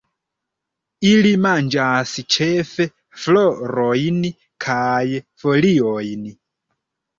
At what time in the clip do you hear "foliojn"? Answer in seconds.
5.45-6.29